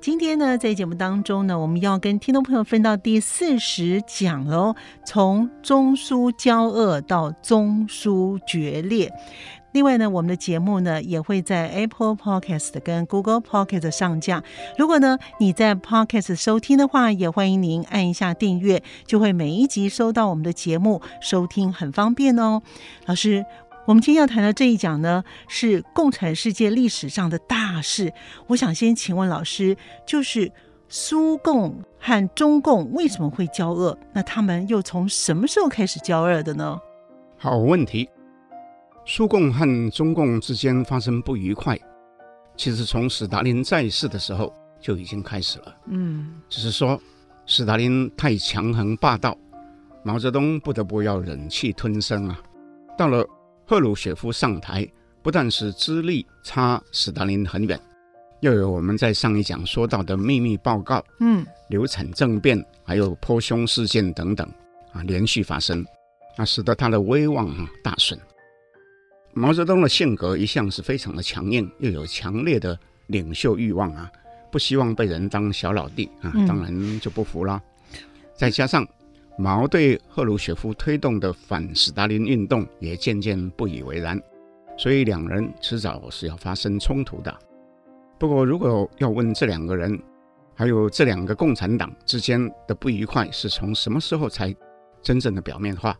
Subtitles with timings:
[0.00, 4.74] 今天呢，在节目当中呢，我们要跟听众朋友分到第四十讲喽，
[5.04, 9.12] 从中苏交恶到中苏决裂。
[9.72, 14.42] 另外呢，我们的节目呢也会在 Apple Podcast 跟 Google Podcast 上架。
[14.78, 22.62] 如果呢你在 Podcast 收听的话，也欢迎您按一下订阅，就会每一集收到我们的节目，收听很方便哦。
[23.06, 23.44] 老师。
[23.88, 28.12] 我们今天要谈的这一讲呢，是共产世界历史上的大事。
[28.46, 29.74] 我想先请问老师，
[30.06, 30.52] 就是
[30.90, 33.98] 苏共和中共为什么会交恶？
[34.12, 36.78] 那他们又从什么时候开始交恶的呢？
[37.38, 38.06] 好问题。
[39.06, 41.78] 苏共和中共之间发生不愉快，
[42.58, 45.74] 其实从史达林在世的时候就已经开始了。
[45.86, 47.00] 嗯，只是说
[47.46, 49.34] 史达林太强横霸道，
[50.02, 52.38] 毛泽东不得不要忍气吞声啊。
[52.94, 53.26] 到了。
[53.68, 54.88] 赫鲁雪夫上台，
[55.20, 57.78] 不但是资历差斯大林很远，
[58.40, 64.50] 又有我们在上一讲说到的秘密报告，嗯，流产政变，还有剖胸事件等等
[64.94, 65.84] 啊，连续发生，
[66.38, 68.18] 那使得他的威望啊大损。
[69.34, 72.78] 毛泽东的性格一向是非常的强硬，又有强烈的
[73.08, 74.10] 领袖欲望啊，
[74.50, 77.60] 不希望被人当小老弟啊，当然就不服啦。
[77.92, 77.98] 嗯、
[78.34, 78.88] 再加上。
[79.38, 84.20] 毛对赫鲁雪夫推动的反斯大林运动也渐渐不以为然，
[84.76, 87.32] 所以两人迟早是要发生冲突的。
[88.18, 89.96] 不过，如果要问这两个人，
[90.56, 94.52] 还有这两个共产党之间的不愉快是从什么时候才
[95.00, 95.96] 真正的表面化，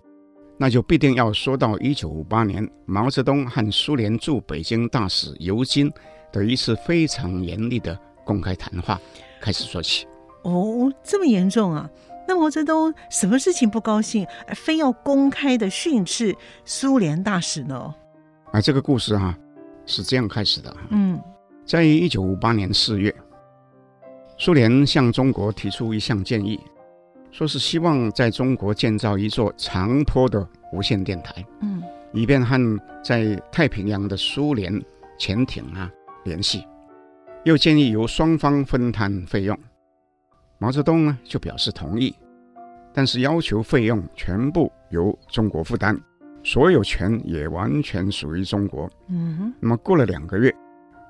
[0.56, 5.88] 那就必定要说到一九五八年毛泽东和苏联驻北京大使尤金
[6.32, 9.00] 的一次非常严厉的公开谈话
[9.40, 10.08] 开始说起。
[10.42, 11.88] 哦，这么严重啊！
[12.28, 17.94] 那毛泽东什么事情不高兴，而非要公开的训斥苏联大使呢？
[18.52, 19.38] 啊，这个故事哈、啊、
[19.86, 20.76] 是这样开始的。
[20.90, 21.18] 嗯，
[21.64, 23.14] 在一九五八年四月，
[24.36, 26.60] 苏联向中国提出一项建议，
[27.30, 34.70] 说是希望在中国建造一座长坡的无线电台，嗯，以便和在太平洋的苏联
[35.18, 35.90] 潜艇啊
[36.24, 36.62] 联系，
[37.44, 39.58] 又建议由双方分摊费用。
[40.58, 42.14] 毛泽东呢就表示同意，
[42.92, 45.96] 但是要求费用全部由中国负担，
[46.42, 48.90] 所有权也完全属于中国。
[49.08, 49.54] 嗯哼。
[49.60, 50.52] 那么过了两个月，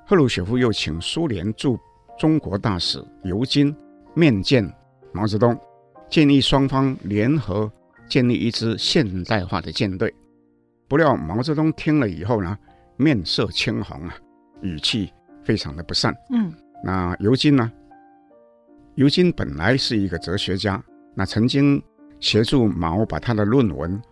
[0.07, 1.79] 赫鲁雪夫又请苏联驻
[2.19, 3.75] 中国大使尤金
[4.15, 4.71] 面见
[5.13, 5.59] 毛泽东，
[6.11, 7.73] 建议双方联合
[8.07, 10.15] 建立一支现代化的舰队。
[10.89, 12.59] 不料毛泽东听了以后呢，
[12.97, 14.15] 面色青红啊，
[14.61, 15.11] 语气
[15.43, 16.15] 非常的不善。
[16.31, 16.53] 嗯。
[16.85, 17.73] 那尤金呢？
[18.99, 20.83] 尤金本来是一个哲学家，
[21.15, 21.81] 那曾经
[22.19, 23.97] 协助毛把他的论文《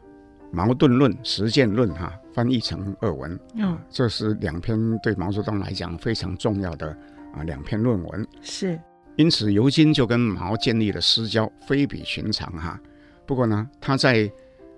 [0.52, 6.96] 矛盾论》《实践论》哈翻译成俄文，嗯，这是两篇对毛泽东来讲非常重要的
[7.34, 8.24] 啊两篇论文。
[8.40, 8.80] 是，
[9.16, 12.80] 因此尤金就跟毛建立了私交，非比寻常哈。
[13.26, 14.30] 不过呢，他在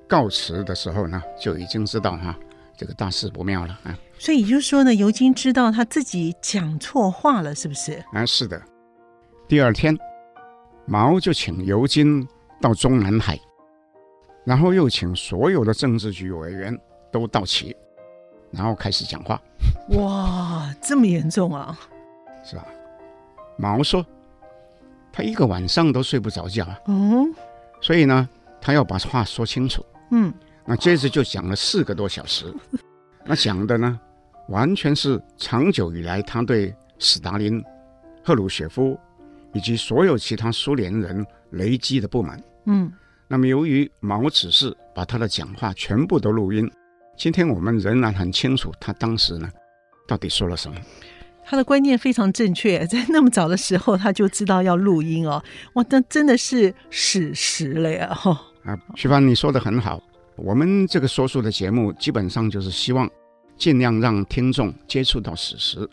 [0.08, 2.34] 告辞的时候呢，就已经知道哈
[2.78, 3.94] 这个大事不妙了啊。
[4.18, 8.02] 所以也就是说呢，尤金知道他自己讲错话了，是不是？
[8.14, 8.58] 啊，是的。
[9.48, 9.98] 第二天，
[10.84, 12.28] 毛就请尤金
[12.60, 13.40] 到中南海，
[14.44, 16.78] 然后又请所有的政治局委员
[17.10, 17.74] 都到齐，
[18.50, 19.40] 然后开始讲话。
[19.92, 21.78] 哇，这么严重啊？
[22.44, 22.66] 是吧？
[23.56, 24.04] 毛说，
[25.10, 26.66] 他一个晚上都睡不着觉。
[26.86, 27.34] 嗯，
[27.80, 28.28] 所以呢，
[28.60, 29.82] 他要把话说清楚。
[30.10, 30.30] 嗯，
[30.66, 32.54] 那接着就讲了四个多小时。
[33.24, 33.98] 那讲的呢，
[34.48, 37.64] 完全是长久以来他对史达林、
[38.22, 38.98] 赫鲁雪夫。
[39.54, 42.92] 以及所有其他苏联人累积的不满，嗯，
[43.26, 46.70] 那么由于毛指示把他的讲话全部都录音，
[47.16, 49.48] 今天我们仍然很清楚他当时呢
[50.06, 50.76] 到底说了什么。
[51.50, 55.42] 他的观念非常正确， 在那么早的时候他就知道要录音哦，
[55.74, 58.12] 哇，那真的是史实了呀！
[58.12, 59.98] 哈啊，徐帆，你说的很好。
[60.36, 63.10] 我们这个说书的节目，基本上就是希望
[63.56, 65.88] 尽量让听众接触到史实。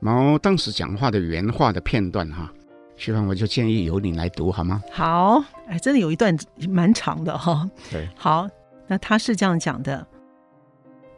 [0.00, 2.52] 毛当时讲话的原话的片段，哈，
[2.98, 4.82] 徐帆，我就建议由你来读好吗？
[4.90, 6.36] 好，哎，真的有一段
[6.68, 7.70] 蛮长的哈。
[7.92, 8.48] 对，好，
[8.88, 10.04] 那他是这样讲的。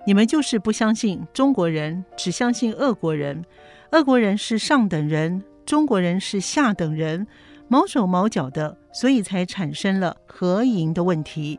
[0.07, 3.45] 你们就是不相信中国人，只相信俄国人。
[3.93, 7.27] 俄国人是上等人，中国人是下等人，
[7.67, 11.59] 毛手毛脚的，所以才产生了合营的问题。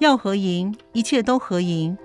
[0.00, 1.96] 要合营，一切都合营，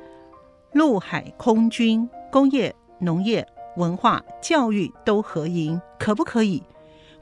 [0.71, 3.45] 陆海空军、工业、农业、
[3.75, 6.63] 文化、教育都合营，可不可以？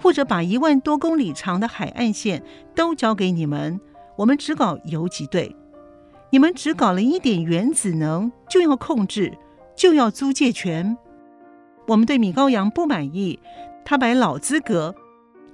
[0.05, 2.43] 或者把一万多公里长的海岸线
[2.75, 3.81] 都交给你们，
[4.15, 5.55] 我们只搞游击队。
[6.29, 9.35] 你们只搞了一点原子能，就要控制，
[9.75, 10.95] 就要租借权。
[11.87, 13.39] 我们对米高扬不满意，
[13.83, 14.93] 他摆老资格，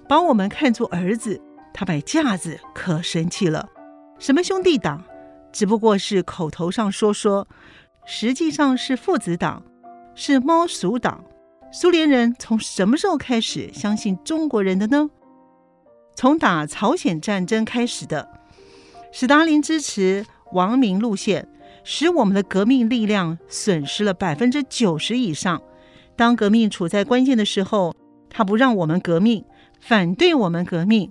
[0.09, 1.41] 把我们看作儿子，
[1.73, 3.69] 他摆架子，可生气了。
[4.19, 5.01] 什么兄弟党，
[5.53, 7.47] 只不过是口头上说说，
[8.05, 9.63] 实际上是父子党，
[10.13, 11.23] 是猫鼠党。
[11.71, 15.09] 苏联人从什么时候开始相信中国人的呢？
[16.15, 18.29] 从打朝鲜战争开始的，
[19.11, 20.25] 史达林支持。
[20.51, 21.47] 亡命路线
[21.85, 25.61] 使我们的革命力量损失了百分之九十以上。
[26.17, 27.95] 当革命处在关键的时候，
[28.29, 29.45] 他不让我们革命，
[29.79, 31.09] 反对我们革命。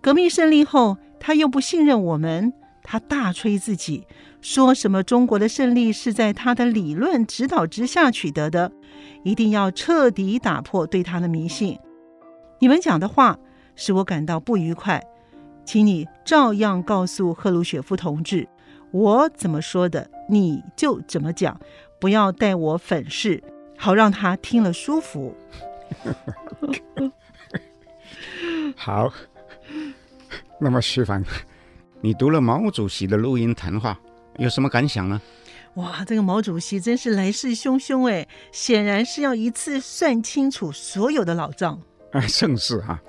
[0.00, 2.52] 革命胜利后，他又不信任我们，
[2.82, 4.04] 他大吹自己，
[4.42, 8.72] 说什么中国的胜利是在他的理论指导之下取得的，
[9.22, 11.78] 一定要彻底打破对他的迷信。
[12.58, 13.38] 你们讲的话
[13.76, 15.00] 使我感到不愉快，
[15.64, 18.48] 请你照样告诉赫鲁雪夫同志。
[18.90, 21.58] 我怎么说的，你就怎么讲，
[22.00, 23.42] 不要带我粉饰，
[23.78, 25.34] 好让他听了舒服。
[28.74, 29.12] 好，
[30.60, 31.22] 那么徐凡，
[32.00, 33.98] 你读了毛主席的录音谈话，
[34.38, 35.20] 有什么感想呢？
[35.74, 41.80] 哇，这个毛主席真是来势汹汹哎，显然是要一次算清楚所有的老账。
[42.12, 43.02] 哎，正是啊。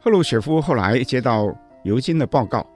[0.00, 1.46] 赫鲁雪夫后来接到
[1.84, 2.66] 尤金的报告，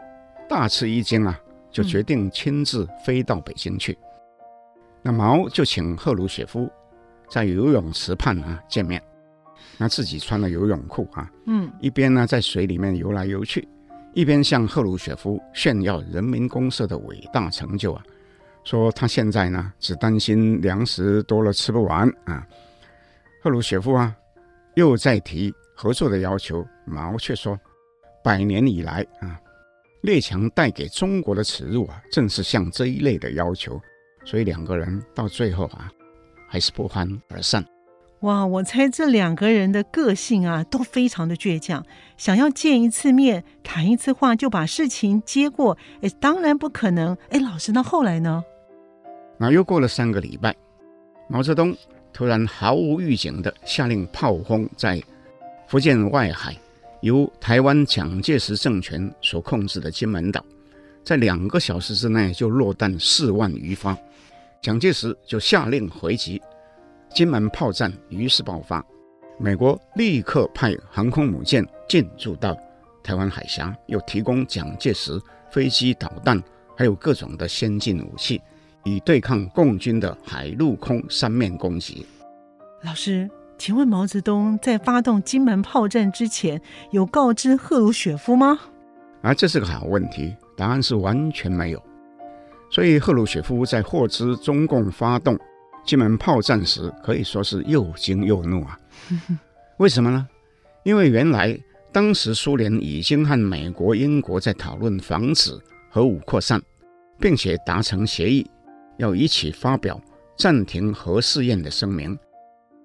[0.49, 1.39] 大吃一惊啊。
[1.69, 3.99] 就决定亲自飞到北京去。
[5.03, 6.67] 那毛就请赫鲁雪夫
[7.29, 9.03] 在游泳池畔啊见面，
[9.77, 13.69] 那自己穿了游泳裤啊，嗯，一边呢在水里面游来游去，
[14.17, 18.03] 一边向赫鲁雪夫炫耀人民公社的伟大成就啊，
[18.65, 22.43] 说他现在呢只担心粮食多了吃不完啊。
[23.43, 24.17] 赫鲁雪夫啊
[24.75, 27.61] 又在提合作的要求，毛却说
[28.25, 29.39] 百年以来啊。
[30.01, 33.79] 列强带给中国的耻辱啊，正是像这一类的要求，
[34.25, 35.93] 所以两个人到最后啊，
[36.49, 37.63] 还是不欢而散。
[38.21, 41.85] 哇，我猜这两个人的个性啊，都非常的倔强，
[42.17, 47.17] 想要见一次面、谈一次话就把事情接过，哎，当然不可能。
[47.29, 48.43] 哎，老师，那后来呢？
[49.39, 50.57] 那又过了三个礼拜，
[51.29, 51.77] 毛泽东
[52.13, 55.01] 突然毫无预警地下令炮轰在
[55.69, 56.57] 福建外海。
[57.03, 60.43] 由台湾蒋介石政权所控制的金门岛，
[61.05, 63.97] 在两个小时之内就落弹四万余发，
[64.63, 66.41] 蒋介石就下令回击，
[67.11, 68.85] 金门炮战于是爆发。
[69.39, 72.57] 美国立刻派航空母舰进驻到
[73.03, 76.43] 台湾海峡，又提供蒋介石飞机、导弹，
[76.77, 78.41] 还有各种的先进武器，
[78.85, 82.07] 以对抗共军的海陆空三面攻击。
[82.83, 83.31] 老师。
[83.59, 88.59] 请问毛泽东在发动金门炮战之前，有告知赫鲁雪夫吗？
[89.23, 91.83] 啊，这是个好问题，答案是完全没有。
[92.71, 95.39] 所以赫鲁雪夫在获知中共发动
[95.87, 98.79] 金门炮战时，可以说是又惊又怒啊。
[99.79, 100.27] 为什么呢？
[100.83, 101.59] 因为原来
[101.93, 105.57] 当时苏联已经和美国、英国在讨论防止
[105.91, 106.61] 核武扩散，
[107.21, 108.45] 并且达成协议，
[108.97, 110.01] 要一起发表
[110.37, 112.19] 暂停核试验的声明。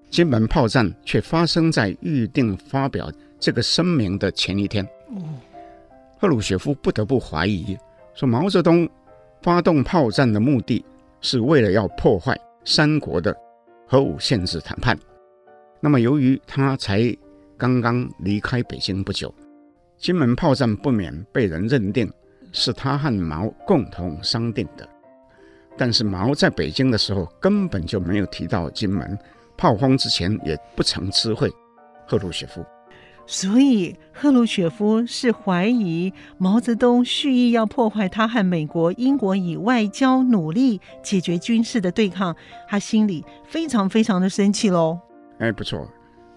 [0.09, 4.87] 金门炮战却发生在预定发表这个声明的前一天。
[6.19, 7.75] 赫鲁雪夫不得不怀疑，
[8.13, 8.87] 说毛泽东
[9.41, 10.85] 发动炮战的目的
[11.21, 13.35] 是为了要破坏三国的
[13.87, 14.97] 核武限制谈判。
[15.79, 17.15] 那么，由于他才
[17.57, 19.33] 刚刚离开北京不久，
[19.97, 22.11] 金门炮战不免被人认定
[22.51, 24.87] 是他和毛共同商定的。
[25.77, 29.17] 但是，毛在北京的时候根本就没有提到金门。
[29.57, 31.51] 炮轰之前也不曾知会
[32.07, 32.65] 赫鲁雪夫，
[33.33, 42.35] 所以赫鲁雪夫是怀疑毛泽东蓄意要破坏他和美国、英国以外交努力解决军事的对抗，
[42.67, 44.99] 他心里非常非常的生气喽。
[45.39, 45.89] 哎，不错。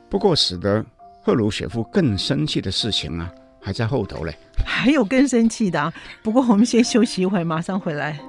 [0.09, 0.87] 不过使得
[1.21, 3.29] 赫鲁雪夫更生气的事情啊，
[3.61, 4.33] 还在后头嘞。
[4.65, 5.93] 还有更生气的啊。
[6.23, 8.21] 不过我们先休息一会儿，马上回来。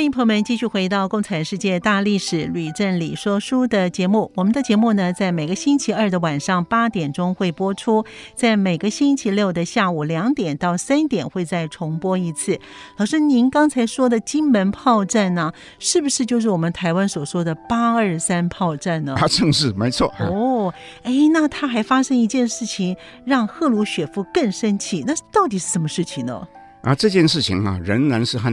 [0.00, 4.32] 欢迎朋友们继续回到《共产世界大历史吕振理说书》的节目。
[4.34, 8.02] 我们的节目呢，在每个星期二的晚上八点钟会播出，
[8.34, 12.58] 在每个星期六的下午两点到三点会再重播一次。
[12.96, 19.14] 老师，您刚才说的金门炮战呢，是不是就是我们台湾所说的八二三炮战呢？
[19.16, 20.10] 啊，正是，没错。
[20.18, 25.04] 哦，哎，那他还发生一件事情，让赫鲁雪夫更生气。
[25.06, 26.48] 那到底是什么事情呢？
[26.84, 28.50] 啊，这件事情啊，仍然是和。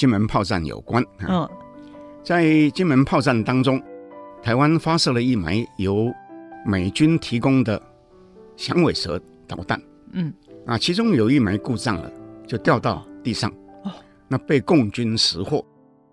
[0.00, 1.04] 金门炮战有关。
[1.28, 1.46] 嗯，
[2.24, 3.78] 在金门炮战当中，
[4.42, 6.10] 台湾发射了一枚由
[6.64, 7.78] 美军提供的
[8.56, 9.78] 响尾蛇导弹。
[10.12, 10.32] 嗯，
[10.64, 12.10] 啊，其中有一枚故障了，
[12.46, 13.52] 就掉到地上。
[13.84, 13.92] 哦，
[14.26, 15.62] 那被共军识获。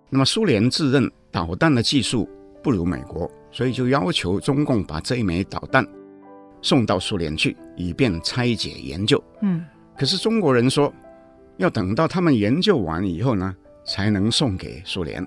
[0.10, 2.30] 那么苏联自认导弹的技术
[2.62, 5.88] 不如美国，所以就要求中共把这一枚导弹
[6.62, 9.24] 送到苏联去，以便拆解研究。
[9.42, 9.64] 嗯，
[9.98, 10.94] 可是中国人说，
[11.56, 13.56] 要等到他们研究完以后呢，
[13.88, 15.26] 才能送给苏联，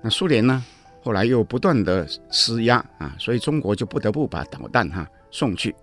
[0.00, 0.64] 那苏联呢？
[1.02, 5.74] 后来又不断的施压啊，所以中国就不得不把导弹哈送去。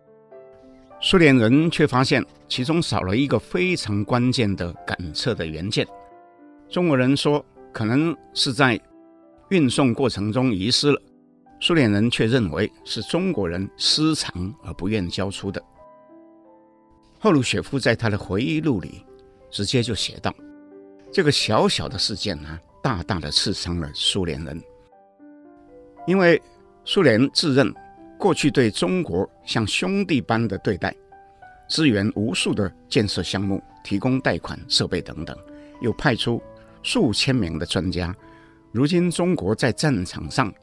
[1.02, 5.86] 苏联人却发现其中少了一个非常关键的感测的元件。
[6.70, 8.80] 中国人说可能是在
[9.50, 11.02] 运送过程中遗失了，
[11.60, 15.62] 苏联人却认为是中国人私藏而不愿交出的。
[17.20, 19.04] 赫鲁雪夫在他的回忆录里
[19.50, 20.34] 直接就写道。
[21.16, 24.62] 这个小小的事件呢，大大的刺伤了苏联人，
[26.06, 26.42] 因为
[26.84, 27.74] 苏联自认
[28.20, 30.94] 过去对中国像兄弟般的对待，
[31.70, 35.34] 支援无数的建设项目，提供贷款、设备等等，
[35.80, 36.44] 又派出
[36.84, 38.14] 数千名的专家。
[38.74, 40.54] 如今中国在战场上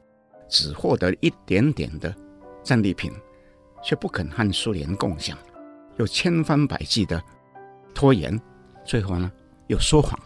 [0.51, 2.15] 只获得一点点的
[2.63, 3.11] 战利品，
[3.83, 5.39] 却不肯和苏联共享，
[5.97, 7.25] 又千方百计的
[7.95, 8.39] 拖延，
[8.85, 9.33] 最后呢
[9.69, 10.21] 又说谎。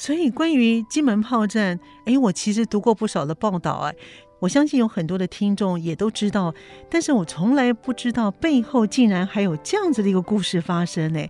[0.00, 3.92] 所以，关于金门炮战，哎，我其实读过不少的报道啊。
[4.38, 6.54] 我相信有很多的听众也都知道，
[6.88, 11.26] 但是我从来不知道背后竟然还有这样子的一个故事发生呢。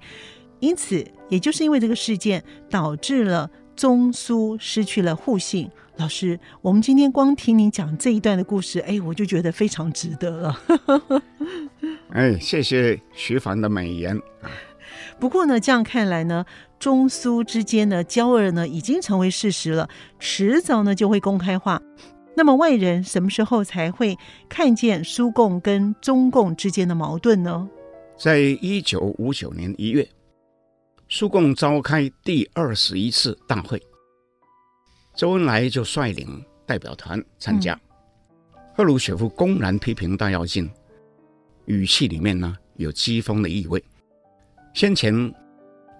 [0.60, 5.70] 因此，也就是因为这个事件，导致了中苏失去了互信。
[5.96, 10.60] 老师，我们今天光听您讲这一段的故事，哎，我就觉得非常值得了。
[12.12, 14.20] 哎，谢谢徐凡的美言。
[15.18, 16.44] 不过呢，这样看来呢，
[16.78, 21.82] 中苏之间的交恶呢已经成为事实了，迟早呢就会公开化。
[22.36, 24.16] 那么外人什么时候才会
[24.48, 27.68] 看见苏共跟中共之间的矛盾呢？
[28.16, 30.08] 在一九五九年一月，
[31.08, 33.82] 苏共召开第二十一次大会，
[35.16, 37.74] 周恩来就率领代表团参加。
[37.74, 40.70] 嗯、赫鲁雪夫公然批评大跃进，
[41.66, 43.82] 语气里面呢有讥讽的意味。
[44.74, 45.34] 先前，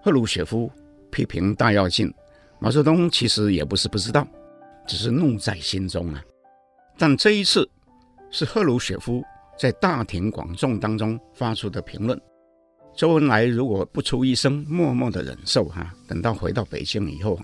[0.03, 0.71] 赫鲁雪夫
[1.11, 2.13] 批评大跃进，
[2.61, 4.27] 毛泽东其实也不是不知道，
[4.87, 6.23] 只是怒在心中啊。
[6.97, 7.69] 但这一次
[8.31, 9.23] 是赫鲁雪夫
[9.59, 12.21] 在大庭广众当中发出的评论，
[12.97, 17.41] 周恩来如果不出一声，默默的忍受哈、啊，等到回到北京以后，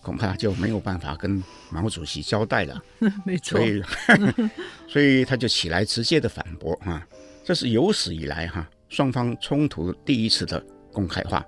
[0.00, 2.82] 恐怕就没有办法跟毛主席交代了。
[3.24, 3.82] 没错，所以
[4.88, 7.06] 所以他就起来直接的反驳哈、啊，
[7.44, 8.70] 这是有史以来哈、啊。
[8.88, 11.42] 双方冲突第一次的公开化，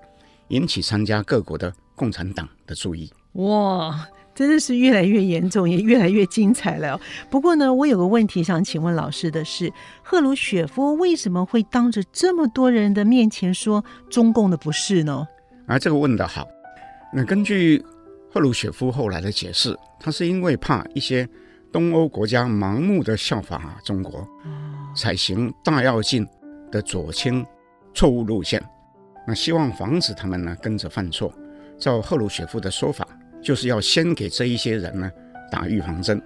[0.54, 3.12] 引起参加各国的共产党的注意。
[3.32, 7.00] 哇，真的是越来越严重，也越来越精彩了。
[7.28, 15.26] 不过呢，我有个问题想请问老师的是，赫鲁雪夫为什么会当着这么多人的面前说中共的不是呢？
[15.66, 16.46] 啊，这个问得好。
[17.12, 17.84] 那根据
[18.32, 21.28] 赫鲁雪夫后来的解释，他是因为怕一些
[21.72, 24.26] 东欧国家盲目的效仿啊中国，
[24.96, 26.26] 采行大跃进。
[26.72, 27.46] 的左倾
[27.94, 28.60] 错误路线，
[29.26, 31.32] 那希望防止他们呢跟着犯错。
[31.78, 33.06] 照赫鲁雪夫的说法，
[33.42, 35.10] 就是要先给这一些人呢
[35.50, 36.22] 打预防针。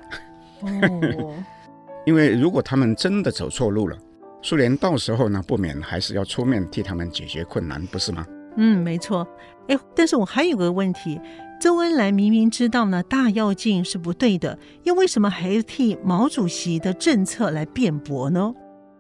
[0.61, 1.35] 哦，
[2.05, 3.97] 因为如果他们真的走错路了，
[4.43, 8.27] 苏联到时候呢不免还是要出面替他们解决困难，不是吗？
[8.57, 9.27] 嗯，没错。
[9.69, 11.21] 哎，但是我还有个问题，
[11.61, 18.53] 周恩来明明知道呢大跃进是不对的，又为什么还替毛主席的政策来辩驳呢？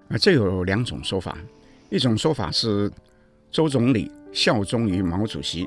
[0.08, 1.36] 啊，这有两种说法，
[1.90, 2.90] 一种说法是
[3.50, 5.66] 周总理效忠于毛主席，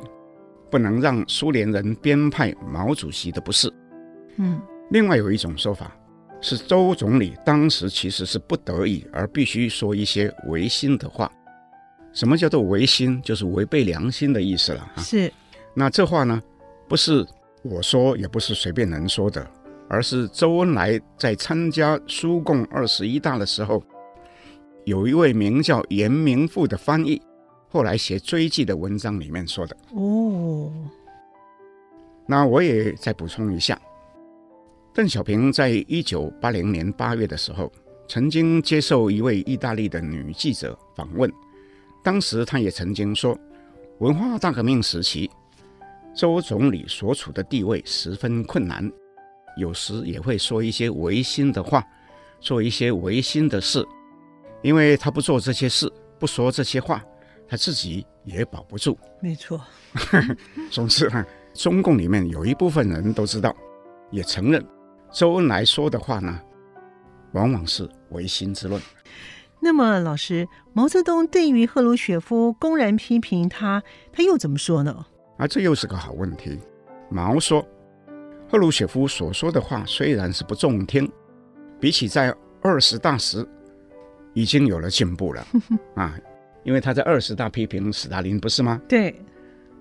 [0.70, 3.72] 不能让苏联人编排毛主席的不是。
[4.38, 4.62] 嗯，
[4.92, 5.92] 另外有一种说法
[6.40, 11.32] 是，周总理当时其实是不得已而必须说一些违心的话。
[12.14, 13.22] 什么叫做违心？
[13.22, 14.92] 就是违背良心的意思了。
[14.98, 15.32] 是。
[15.74, 16.42] 那这话呢，
[16.88, 17.26] 不是
[17.64, 19.46] 我说，也不是随便能说的，
[19.88, 23.82] 而是周恩来在参加苏共二十一大的时候，
[24.86, 27.22] 有一位名叫严明富的翻译，
[27.72, 29.76] 后来写追记的文章里面说的。
[29.96, 30.72] 哦。
[32.28, 33.82] 那我也再补充一下，
[34.94, 37.72] 邓小平在一九八零年八月的时候，
[38.08, 41.32] 曾经接受一位意大利的女记者访问，
[42.04, 43.38] 当时她也曾经说，
[44.00, 45.30] 文化大革命时期。
[46.14, 48.92] 周总理所处的地位十分困难，
[49.56, 51.82] 有时也会说一些违心的话，
[52.42, 53.82] 做一些违心的事，
[54.62, 57.02] 因为他不做这些事，不说这些话，
[57.52, 58.98] 他自己也保不住。
[59.20, 59.60] 没错，
[60.72, 63.54] 总之啊，中共里面有一部分人都知道，
[64.10, 64.66] 也承认
[65.12, 66.40] 周恩来说的话呢，
[67.34, 68.82] 往往是唯心之论。
[69.60, 75.06] 那么，老师，毛泽东对于赫鲁雪夫公然批评他，他又怎么说呢？
[75.38, 76.58] 啊，这又是个好问题。
[77.10, 77.68] 毛说，
[78.50, 81.12] 赫鲁雪夫所说的话虽然是不中听，
[81.82, 83.46] 比起在二十大时
[84.34, 85.46] 已经有了进步了
[85.96, 86.18] 啊，
[86.64, 88.82] 因为他在二十大批评斯大林，不是吗？
[88.88, 89.10] 对，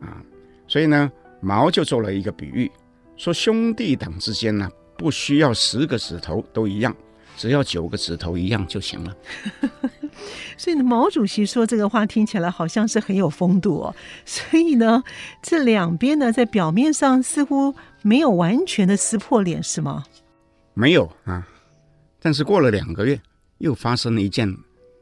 [0.01, 0.23] 啊，
[0.67, 1.11] 所以呢，
[1.41, 2.71] 毛就做了一个比喻，
[3.17, 6.95] 说兄弟党之间呢，不需要十个指头都一样。
[7.37, 9.17] 只要九个指头一样就行了。
[10.59, 13.95] 所以呢，毛主席说这个话听起来好像是很有风度哦。
[14.27, 15.03] 所以呢，
[15.41, 20.05] 这两边呢，在表面上似乎没有完全的撕破脸，是吗？
[20.75, 21.49] 没有啊。
[22.21, 23.19] 但是过了两个月，
[23.57, 24.55] 又发生了一件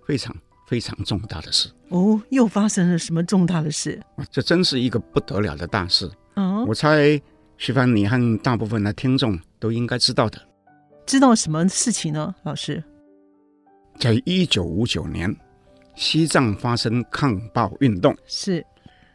[0.07, 0.33] 非常
[0.69, 1.71] 非常重大的事。
[1.89, 3.99] 哦，又发生了什么重大的事？
[4.31, 6.09] 这真是一个不得了的大事。
[6.35, 7.19] 哦，我猜
[7.57, 10.39] 徐帆，你和大部分的听众都应该知道的。
[11.07, 12.35] 知道什么事情呢？
[12.43, 12.85] 老师，
[13.99, 15.35] 在一九五九年，
[15.95, 18.15] 西藏发生抗暴运动。
[18.27, 18.63] 是，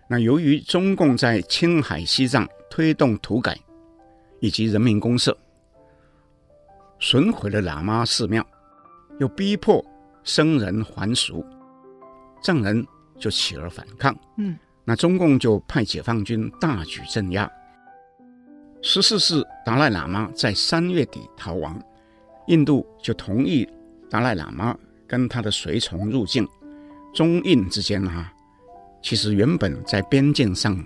[0.09, 3.55] 那由于中共在青海、西藏推动土改
[4.39, 5.37] 以及人民公社，
[6.99, 8.43] 损毁了喇嘛寺庙，
[9.19, 9.85] 又逼迫
[10.23, 11.45] 僧人还俗，
[12.43, 12.85] 藏人
[13.17, 14.15] 就起而反抗。
[14.37, 17.49] 嗯，那中共就派解放军大举镇压。
[18.81, 21.81] 十四世达赖喇嘛在三月底逃亡，
[22.47, 23.67] 印度就同意
[24.09, 24.77] 达赖喇嘛
[25.07, 26.45] 跟他的随从入境。
[27.13, 28.33] 中印之间哈，
[29.01, 30.83] 其实原本在边境上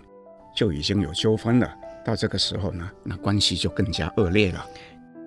[0.56, 1.74] 就已经有纠纷了。
[2.06, 4.66] 到这个时候呢，那关系就更加恶劣了。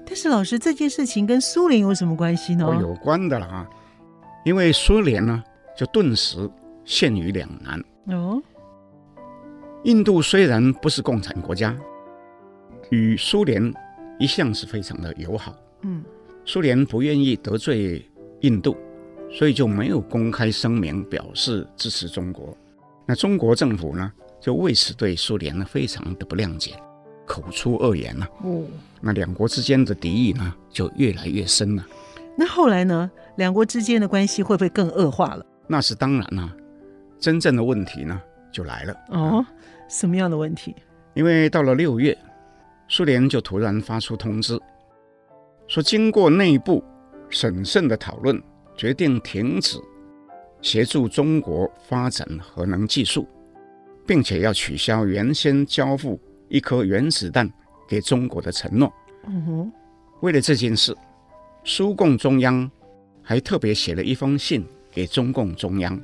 [0.06, 2.66] 但是老师，这件事情跟苏联有什么关系呢？
[2.66, 3.68] 哦，有关的了啊，
[4.44, 5.42] 因为苏联呢
[5.76, 6.48] 就顿时
[6.84, 7.82] 陷于两难。
[8.16, 8.42] 哦，
[9.84, 11.76] 印度虽然不是共产国家。
[12.90, 13.72] 与苏联
[14.18, 16.02] 一向是非常的友好，嗯，
[16.44, 18.04] 苏联不愿意得罪
[18.40, 18.76] 印度，
[19.30, 22.56] 所以就没有公开声明表示支持中国。
[23.06, 26.72] 那中国政府呢，就为此对苏联呢非常的不谅解，
[27.24, 28.26] 口出恶言了。
[28.42, 28.64] 哦，
[29.00, 31.86] 那两国之间的敌意呢就越来越深了。
[32.36, 35.46] 那后来呢，两国之间的关系会不会更恶化了？
[35.70, 36.52] 那是当然了，
[37.20, 38.96] 真正的问题呢就来了。
[39.10, 39.46] 哦，
[39.88, 40.74] 什么样的问题？
[41.14, 42.16] 因为到了六月。
[42.92, 44.58] 苏联就突然发出通知，
[45.68, 46.82] 说经过内部
[47.28, 48.42] 审慎的讨论，
[48.76, 49.78] 决定停止
[50.60, 53.28] 协助中国发展核能技术，
[54.04, 57.48] 并且要取消原先交付一颗原子弹
[57.86, 58.92] 给中国的承诺。
[59.28, 59.72] 嗯哼，
[60.20, 60.92] 为了这件事，
[61.62, 62.68] 苏共中央
[63.22, 66.00] 还特别写了一封信给中共中央。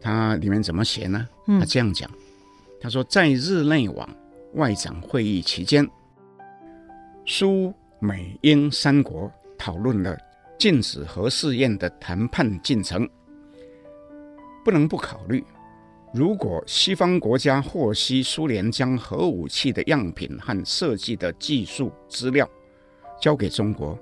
[0.00, 1.28] 他里面怎么写呢？
[1.46, 2.10] 他这样讲，
[2.80, 4.08] 他说在日内瓦。
[4.54, 5.88] 外长会议期间，
[7.24, 10.18] 苏美英三国讨论了
[10.58, 13.08] 禁止核试验的谈判进程。
[14.64, 15.44] 不能不考虑，
[16.12, 22.50] 如果西方国家获悉苏联将核武器的样品和设计的技术资料
[23.22, 23.96] 交给中国，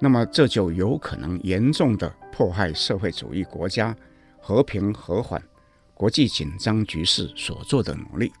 [0.00, 3.94] 那么这就有可能严重的迫害社会主义国家
[4.40, 5.40] 和平和缓
[5.92, 8.32] 国际紧张局势所做的努力。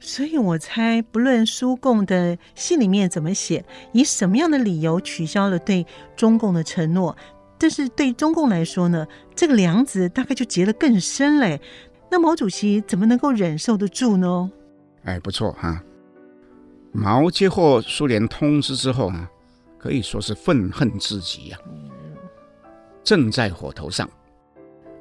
[0.00, 7.16] 所以我猜，不论苏共的信里面怎么写，以什么样的理由取消了对中共的承诺，
[7.56, 11.60] 但是对中共来说呢，这个梁子大概就结得更深嘞。
[12.10, 14.50] 那毛主席怎么能够忍受得住呢？
[15.04, 15.80] 哎，不错哈。
[16.90, 19.28] 毛接获苏联通知之后呢，
[19.82, 21.58] 可以说是愤恨至极呀，
[23.02, 24.08] 正在火头上。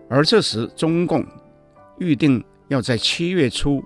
[0.09, 1.25] 而这时，中共
[1.99, 3.83] 预定要在七月初。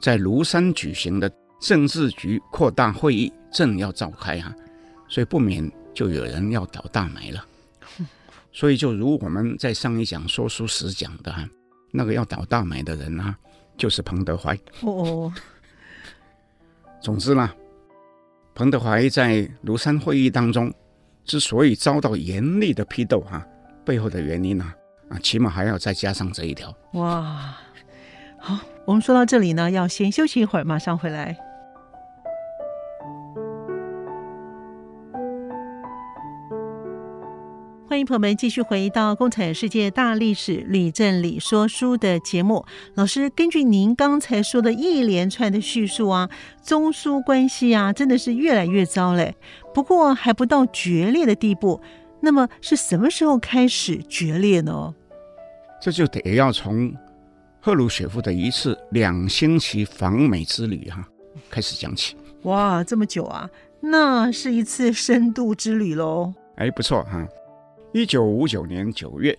[0.00, 4.56] 在庐山举行的政治局扩大会议正要召开啊，
[5.10, 7.44] 所以不免就有人要倒大霉了。
[8.50, 11.34] 所以就如我们在上一讲说书时讲的，
[11.92, 13.36] 那个要倒大霉的人啊，
[13.76, 14.58] 就是彭德怀。
[14.80, 15.30] 哦。
[17.02, 17.50] 总之呢，
[18.60, 20.70] 彭德怀在庐山会议当中
[21.24, 23.42] 之所以遭到严厉的批斗哈，
[23.86, 24.70] 背后的原因呢，
[25.08, 26.70] 啊，起码还要再加上这一条。
[26.92, 27.56] 哇，
[28.38, 31.34] 好，我们说到这里呢，要先休息一会儿，马上回来。
[37.90, 42.64] 欢迎朋友们继续回到《共产世界大历史吕正理说书》的节目。
[42.94, 46.30] 老师，根据您刚才说的一连串的叙述啊，
[46.62, 49.34] 中苏关系啊，真的是越来越糟嘞。
[49.74, 51.80] 不过还不到决裂的地步。
[52.20, 54.94] 那么是什么时候开始决裂呢？
[55.82, 56.94] 这就得要从
[57.58, 61.08] 赫鲁雪夫的一次两星期访美之旅哈、啊、
[61.50, 62.14] 开始讲起。
[62.42, 63.50] 哇，这么久啊？
[63.80, 66.32] 那是一次深度之旅喽。
[66.54, 67.28] 哎，不错哈、啊。
[67.92, 69.36] 一九五九年九月，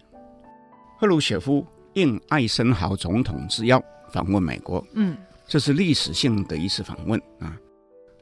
[1.00, 4.86] 赫鲁雪夫应艾森豪总统之邀访问美国。
[4.94, 5.16] 嗯，
[5.48, 7.58] 这是历史性的一次访问啊。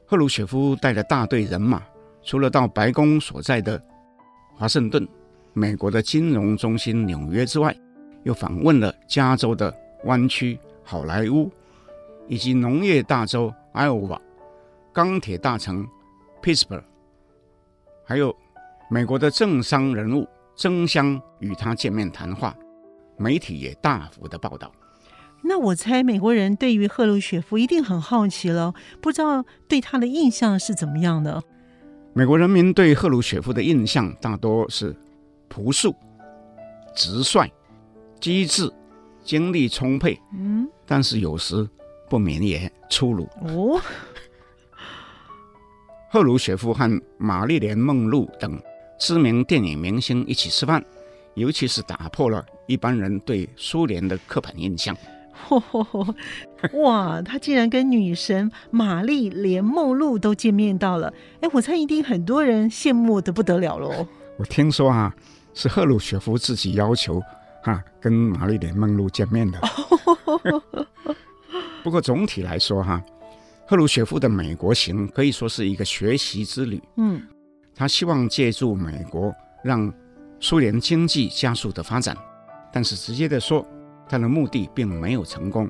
[0.06, 1.82] 赫鲁雪夫带着大队人马，
[2.22, 3.82] 除了到白宫所在的
[4.54, 5.06] 华盛顿、
[5.52, 7.76] 美国的金融中心纽约之外，
[8.22, 11.50] 又访问了加州的湾区好莱坞，
[12.28, 14.20] 以及农业大州爱奥瓦、
[14.92, 15.84] 钢铁大城
[16.40, 16.84] Pittsburgh，
[18.04, 18.32] 还有。
[18.92, 22.52] 美国的政商人物争相与他见面谈话，
[23.16, 24.72] 媒体也大幅的报道。
[25.42, 31.40] 那我猜美国人对于赫鲁雪夫一定很好奇了，不知道对他的印象是怎么样的？
[32.12, 34.94] 美国人民对赫鲁雪夫的印象大多是
[35.48, 35.94] 朴素、
[36.92, 37.48] 直率、
[38.20, 38.68] 机智、
[39.22, 41.66] 精力充沛，嗯，但是有时
[42.08, 43.28] 不免也粗鲁。
[43.42, 43.80] 哦，
[46.10, 48.60] 赫鲁雪夫和玛丽莲·梦露等。
[49.00, 50.84] 知名电影明星一起吃饭，
[51.32, 54.94] 尤其是打破了一般人对苏联的刻板印象。
[56.84, 61.10] 哇，他竟然跟女神玛丽莲梦露都见面到了！
[61.40, 64.06] 哎，我猜一定很多人羡慕得不得了喽。
[64.36, 65.14] 我听说啊，
[65.54, 67.18] 是赫鲁雪夫自己要求
[67.62, 69.58] 哈、啊、跟玛丽莲梦露见面的。
[71.82, 73.02] 不过总体来说哈，
[73.66, 76.82] 赫鲁雪夫的美国行可以说是一个学习之旅。
[76.96, 77.22] 嗯。
[77.80, 79.90] 他希望借助美国让
[80.38, 82.14] 苏联经济加速的发展，
[82.70, 83.66] 但是直接的说，
[84.06, 85.66] 他的目的并没有成功。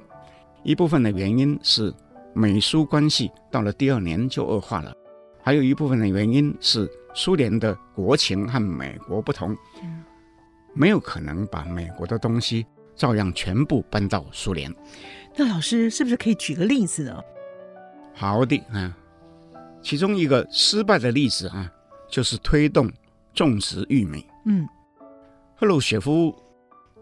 [0.64, 1.94] 一部分的原因是
[2.34, 4.92] 美苏关系到了第二年就恶化了，
[5.40, 9.56] 还有一部分的原因是苏联的国情和美国不同，
[10.74, 14.68] 没有可能把美国的东西照样全部搬到苏联。
[15.36, 17.20] 那老师是不是可以举个例子呢？
[18.16, 18.96] 好的啊，
[19.80, 21.72] 其中一个失败的例子啊。
[22.10, 22.90] 就是推动
[23.32, 24.26] 种植玉米。
[24.44, 24.66] 嗯，
[25.56, 26.34] 赫鲁雪夫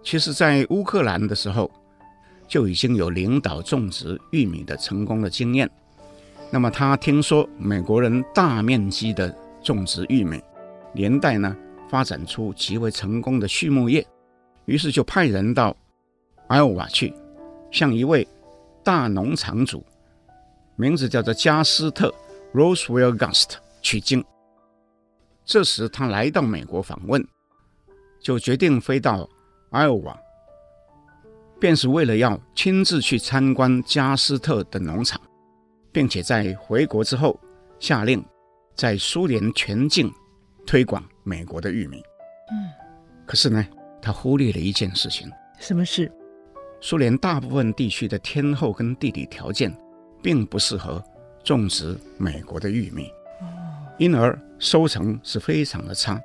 [0.03, 1.71] 其实在乌克兰的时候
[2.47, 5.69] 就已经有领导种植玉米的成功的经验。
[6.51, 10.43] 那么他听说美国人大面积的种植玉米，
[10.95, 11.57] 连带呢
[11.91, 14.07] 发展出极为成功的畜牧业，
[14.67, 15.77] 于是就派人到
[16.47, 17.13] 爱奥瓦去，
[17.71, 18.27] 向一位
[18.83, 19.85] 大农场主，
[20.77, 22.15] 名字叫做加斯特
[22.55, 24.25] （Roswell Gast） 取经。
[25.49, 27.27] 这时他来到美国访问，
[28.21, 29.27] 就决定飞到
[29.71, 30.15] 爱奥瓦，
[31.59, 35.19] 便是为了要亲自去参观加斯特的农场，
[35.91, 37.41] 并且在回国之后
[37.81, 38.23] 下令
[38.75, 40.13] 在苏联全境
[40.67, 42.03] 推广美国的玉米。
[42.53, 42.69] 嗯，
[43.25, 43.67] 可是呢，
[44.03, 45.33] 他忽略了一件事情。
[45.59, 46.13] 什么事？
[46.79, 49.75] 苏联大部分地区的天候跟地理条件
[50.23, 51.03] 并不适合
[51.43, 53.11] 种植美国的玉米。
[53.97, 56.21] 因而收成是非常的差，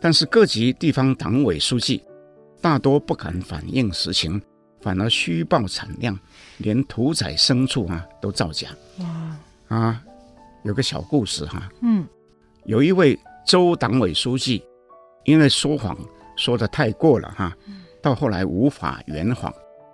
[0.00, 2.04] 但是各级地方党委书记
[2.60, 4.40] 大多不敢反映实情，
[4.80, 6.18] 反而虚报产量，
[6.58, 8.68] 连屠宰牲畜啊都造假。
[8.98, 9.36] 哇
[9.68, 10.04] 啊，
[10.64, 12.06] 有个小故事哈，嗯，
[12.64, 14.62] 有一位州党委书记
[15.24, 15.96] 因为说谎
[16.36, 17.56] 说的太过了哈，
[18.02, 19.52] 到后来无法圆谎，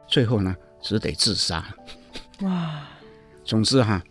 [0.09, 1.65] 最后呢只得自杀。
[2.41, 2.83] 哇，
[3.45, 4.03] 总之哈，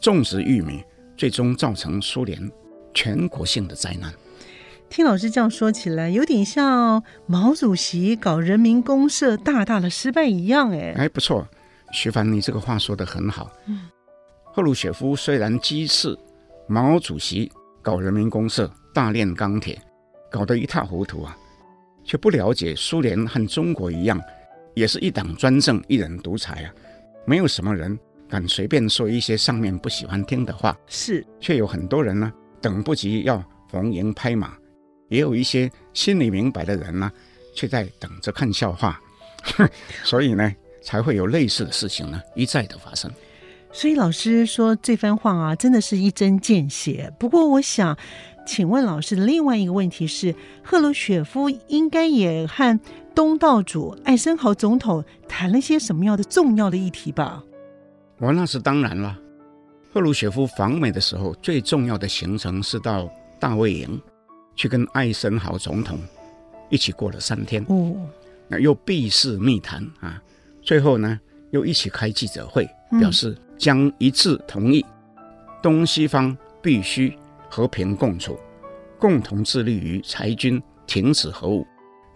[0.00, 0.82] 种植玉米。
[1.22, 2.50] 最终造成苏联
[2.92, 4.12] 全国性的灾难。
[4.90, 11.46] 听老师这样说起来，有点像毛主席搞人民公社大大的失败一样，哎，哎，不错，
[11.92, 13.48] 徐凡，你这个话说的很好。
[13.66, 13.82] 嗯，
[14.42, 16.18] 赫鲁雪夫虽然讥刺
[16.66, 17.48] 毛主席
[17.80, 19.80] 搞人民公社、大炼钢铁，
[20.28, 21.36] 搞得一塌糊涂啊，
[22.02, 24.20] 却不了解苏联和中国一样，
[24.74, 26.74] 也是一党专政、一人独裁啊。
[27.24, 27.96] 没有什么人
[28.32, 34.54] 敢随便说一些上面不喜欢听的话，是，却有很多人呢，等不及要逢迎拍马，
[35.10, 37.12] 也有一些心里明白的人呢，
[37.54, 38.98] 却在等着看笑话，
[40.02, 40.50] 所以呢，
[40.82, 43.10] 才会有类似的事情呢一再的发生。
[43.70, 47.12] 所以老师说这番话啊，真的是一针见血。
[47.18, 47.98] 不过我想。
[48.44, 52.80] 请问老师的另外一个问题是，赫鲁雪夫应该也和
[53.14, 57.44] 东道主艾森豪总统谈了些什么样的重要的议题吧？
[58.22, 59.18] 哦，那是当然了。
[59.92, 64.00] 赫鲁雪夫访美的时候，最重要的行程是到大卫营
[64.54, 65.98] 去跟艾森豪总统
[66.70, 67.64] 一起过了三天。
[67.68, 67.94] 哦，
[68.48, 70.22] 那又避世密谈啊，
[70.62, 74.86] 最后呢又一起开记者会，表示将一致同意
[75.60, 77.14] 东西方必须。
[77.54, 78.40] 和平共处，
[78.98, 81.66] 共同致力于裁军、停止核武，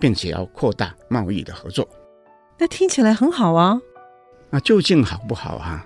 [0.00, 1.86] 并且要扩大贸易的合作。
[2.56, 3.78] 那听起来很好啊。
[4.48, 5.84] 那究竟好不好啊？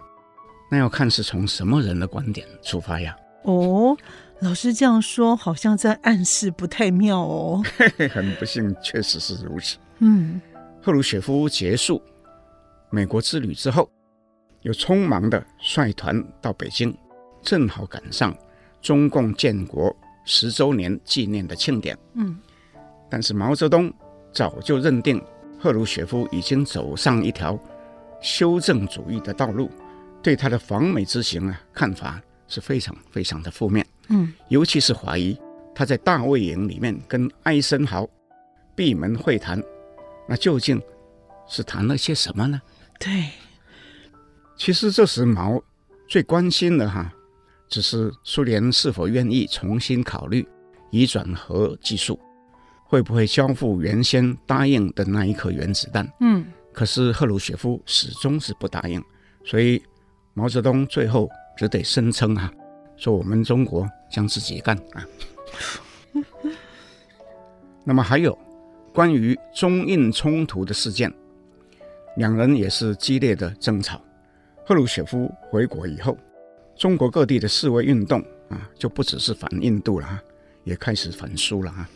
[0.70, 3.14] 那要看是从什么人的观点出发呀。
[3.42, 3.96] 哦，
[4.38, 7.62] 老师这样说，好像在暗示不太妙哦。
[8.10, 9.76] 很不幸，确实是如此。
[9.98, 10.40] 嗯，
[10.80, 12.00] 赫鲁雪夫结束
[12.88, 13.90] 美国之旅之后，
[14.62, 16.96] 又匆忙地率团到北京，
[17.42, 18.34] 正好赶上。
[18.82, 22.38] 中共建国十周年纪念的庆典，嗯，
[23.10, 23.92] 但是毛泽东
[24.32, 25.22] 早就认定
[25.58, 27.58] 赫鲁雪夫已经走上一条
[28.22, 29.70] 修正主义的道路，
[30.22, 35.38] 对他的访美之行啊，看法是非常非常的负面，嗯，尤其是怀疑
[35.74, 38.08] 他在大卫营里面跟艾森豪
[38.74, 39.62] 闭门会谈，
[40.28, 40.80] 那究竟
[41.48, 42.60] 是谈了些什么呢？
[42.98, 43.30] 对，
[44.56, 45.62] 其实这时毛
[46.08, 47.12] 最关心的哈。
[47.68, 50.44] 只是苏联是否愿意重新考虑
[50.90, 52.18] 移转核技术，
[52.82, 56.12] 会不会交付原先答应的那一颗原子弹？
[56.18, 59.00] 嗯，可是赫鲁雪夫始终是不答应，
[59.44, 59.80] 所以
[60.34, 62.52] 毛泽东最后只得声称啊，
[62.96, 65.04] 说我们中国将自己干啊。
[67.84, 68.36] 那么还有
[68.92, 71.12] 关于中印冲突的事件，
[72.16, 74.00] 两人也是激烈的争吵。
[74.64, 76.16] 赫鲁雪夫回国以后。
[76.76, 80.18] 中国各地的示威运动啊，就不只是反印度了哈，
[80.64, 81.86] 也开始反苏了哈。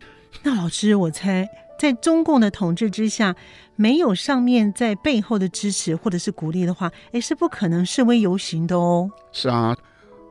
[0.42, 3.34] 那老师，我猜在中共的统治之下，
[3.76, 9.10] 没有上面在背后的支持或者是鼓励的话，哎，是不可能示威游行的哦。
[9.32, 9.76] 是啊，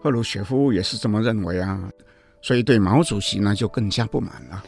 [0.01, 1.89] 赫鲁雪夫也是这么认为啊，
[2.41, 4.63] 所以对毛主席呢就更加不满了。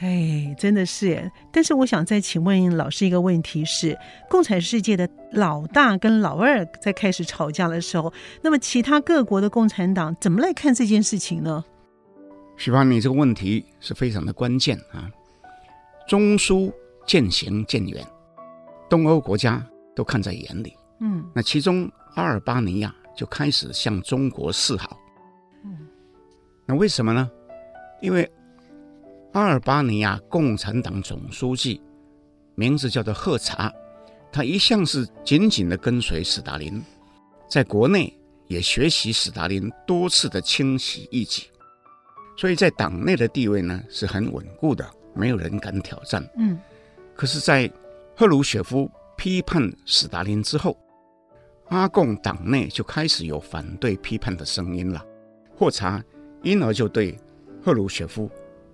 [0.00, 1.32] 哎，真的是耶！
[1.52, 3.98] 但是我想再请问老师一个问题是：
[4.30, 11.64] 共产世界的老大跟老二在开始吵架的时候，那么其他各国的共产党怎么来看这件事情呢？
[12.56, 15.10] 徐芳，你这个问题是非常的关键啊！
[16.08, 16.72] 中苏
[17.06, 18.04] 渐行渐远，
[18.90, 20.74] 东欧国家都看在眼里。
[20.98, 24.98] 嗯，那其中阿尔巴尼亚就开始向中国示好。
[25.64, 25.86] 嗯，
[26.66, 27.30] 那为什么呢？
[28.02, 28.28] 因为。
[29.34, 31.80] 阿尔巴尼亚共产党总书记
[32.54, 33.70] 名字叫做赫查，
[34.32, 36.82] 他一向是紧紧的跟随斯大林，
[37.46, 38.12] 在国内
[38.46, 41.44] 也学习斯大林多次的清洗异己，
[42.38, 46.24] 所以在党内的地位呢是很稳固的，没有人敢挑战。
[46.36, 46.58] 嗯，
[47.14, 47.70] 可是，在
[48.16, 50.78] 赫鲁雪夫批判斯大林之后，
[51.68, 55.04] 阿共党内就开始有反对批判的声音了，
[55.56, 56.02] 霍查
[56.42, 57.18] 因而就对
[57.62, 58.30] 赫鲁雪夫。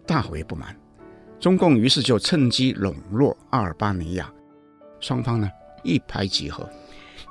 [0.06, 0.76] 大为不满，
[1.40, 4.30] 中共于是就趁机笼络阿尔巴尼亚，
[5.00, 5.50] 双方呢
[5.82, 6.68] 一拍即合。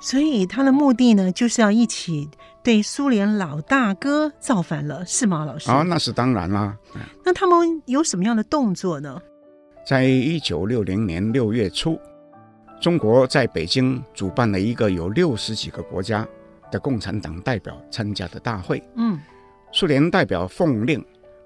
[0.03, 2.29] 所以他的目的呢，就是要一起
[2.61, 5.71] 对苏联老大哥造反了，是吗，老师？
[5.71, 6.77] 啊，那是当然啦。
[7.23, 9.17] 那他们有什么样的动作呢？
[9.87, 11.97] 在一九六零年六月初，
[12.81, 16.27] 中国在北京主办了一个有六十几个国家
[16.69, 18.83] 的共产党代表参加的大会。
[18.97, 19.17] 嗯，
[19.71, 21.01] 苏联代表奉令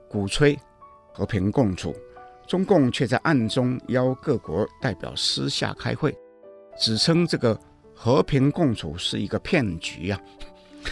[0.10, 0.58] 鼓吹。
[1.14, 1.96] 和平共处，
[2.48, 6.16] 中共却在暗中邀各国代表私下开会，
[6.80, 7.60] 指称这个
[8.00, 10.22] 和平共处是一个骗局呀、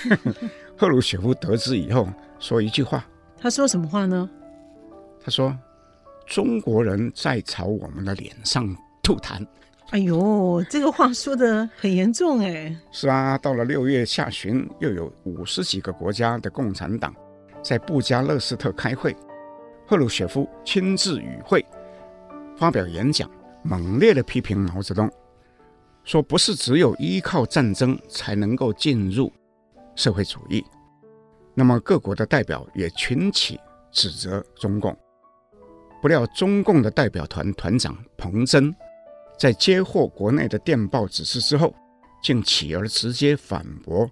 [0.10, 0.18] 啊。
[0.76, 3.06] 赫鲁雪夫得知以后说一句话，
[3.40, 4.28] 他说什么话呢？
[5.24, 5.56] 他说
[6.26, 9.46] ：“中国人在朝我们的脸上吐痰。”
[9.92, 12.76] 哎呦，这个话说的很严重哎。
[12.92, 17.16] 是啊，到了六月下旬，又有五十几个国家的共产党
[17.62, 19.16] 在布加勒斯特开会。
[19.88, 21.64] 赫鲁雪夫亲自与会，
[22.58, 23.30] 发表演讲，
[23.62, 25.08] 猛烈地批评毛泽东，
[26.06, 29.30] 说不是只有依靠战争才能够进入
[29.96, 30.64] 社会主义。
[31.54, 33.60] 那么各国的代表也群起
[33.92, 34.96] 指责中共。
[36.02, 38.74] 不料中共的代表团团长彭真，
[39.40, 41.74] 在接获国内的电报指示之后，
[42.22, 44.08] 竟起而直接反驳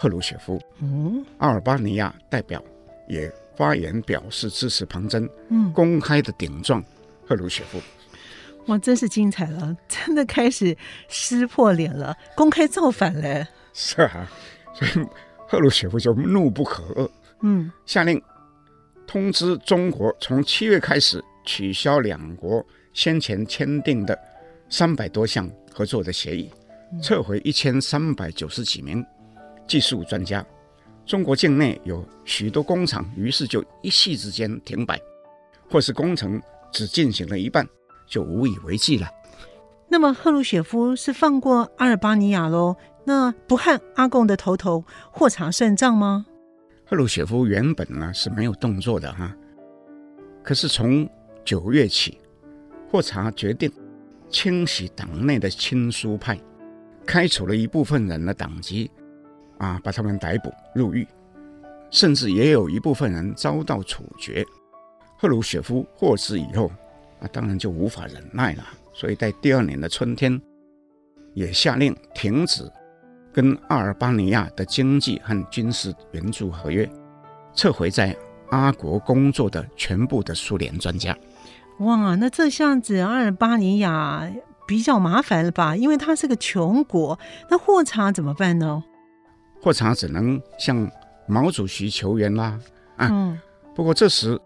[0.00, 0.60] 赫鲁雪夫。
[0.80, 2.60] 嗯，阿尔巴尼亚代表
[3.08, 6.82] 也发言表示支持彭真，嗯，公开的顶撞
[7.24, 7.78] 赫鲁雪夫。
[8.68, 9.76] 哇，真是精彩了！
[9.88, 10.76] 真的开始
[11.08, 13.46] 撕破脸了，公开造反嘞。
[13.72, 14.30] 是啊，
[14.74, 15.06] 所以
[15.48, 17.10] 赫鲁雪夫就怒不可遏，
[17.42, 18.20] 嗯，下令
[19.06, 24.18] 通知中国，从七月开始取消两国先前签订的
[24.68, 26.50] 三百多项合作的协议，
[27.02, 29.04] 撤回一千三百九十几名
[29.66, 30.44] 技术专家。
[31.06, 35.00] 中国境内有许多工厂，于是就一夕之间停摆，
[35.70, 36.38] 或是工程
[36.70, 37.66] 只进行了一半，
[38.08, 39.08] 就无以为继了。
[39.88, 42.76] 那么赫鲁雪夫是放过阿尔巴尼亚喽？
[43.04, 46.26] 那不和阿贡的头头霍查算账吗？
[46.84, 49.34] 赫鲁雪夫原本呢是没有动作的哈，
[50.42, 51.08] 可是从
[51.44, 52.18] 九月起，
[52.90, 53.70] 霍查决定
[54.28, 56.38] 清洗党内的亲苏派，
[57.06, 58.90] 开除了一部分人的党籍，
[59.56, 61.06] 啊，把他们逮捕入狱，
[61.90, 64.44] 甚至也有一部分人遭到处决。
[65.16, 66.70] 赫鲁雪夫获释以后，
[67.20, 70.40] 啊，当然就无法忍耐了，所以在第二年的春天，
[71.34, 72.70] 也下令停止。
[73.30, 76.88] 跟阿尔巴尼亚的经济和军事援助合约，
[77.54, 78.16] 撤回在
[78.50, 81.16] 阿国工作的全部的苏联专家。
[81.80, 84.28] 哇，那这下子阿尔巴尼亚
[84.66, 85.76] 比较麻烦了吧？
[85.76, 87.16] 因为它是个穷国，
[87.48, 88.82] 那霍查怎么办呢？
[89.62, 90.90] 霍查只能向
[91.28, 92.58] 毛主席求援啦。
[92.96, 93.38] 啊，嗯、
[93.72, 94.36] 不过这时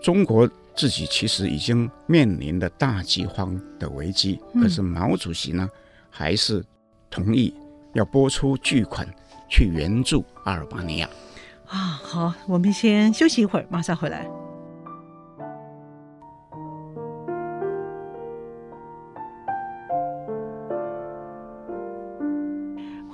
[0.00, 5.68] 中国自己其实已经面临了大饥荒的危机，嗯、可是毛主席呢，
[6.10, 6.64] 还是
[7.10, 7.52] 同意。
[7.94, 9.08] 要拨出巨款
[9.48, 11.08] 去援助阿尔巴尼亚
[11.66, 11.98] 啊！
[12.04, 14.28] 好，我们先休息一会儿，马上回来。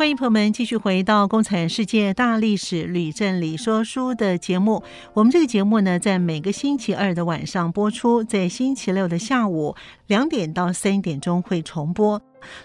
[0.03, 4.83] 欢迎朋友们继续回到《共产世界大历史吕正理说书》的节目。
[5.15, 9.77] 我们这个节目呢，在每个星期二的晚上播出，在星期六的下午
[10.09, 12.21] 两点到三点钟会重播。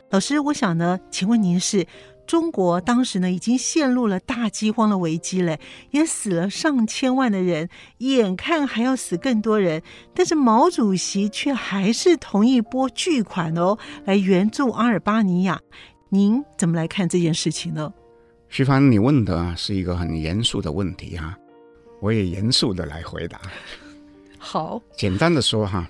[0.10, 1.86] 老师，我想呢，请问您是
[2.26, 5.60] 中国当时呢已经陷入了大饥荒的危机了，
[5.92, 7.70] 也死了上千万的人，
[8.00, 9.84] 眼看还要死更多人，
[10.16, 15.62] 但是毛主席却还是同意拨巨款哦来援助阿尔巴尼亚。
[16.10, 17.94] 您怎么来看这件事情呢？
[18.50, 21.38] 徐帆，你问的是一个很严肃的问题哈，
[22.00, 23.42] 我也严肃的来回答。
[24.38, 25.90] 好，简单的说哈，